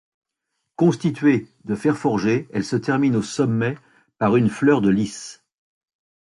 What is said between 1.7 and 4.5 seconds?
fer forgé, elle se termine au sommet par une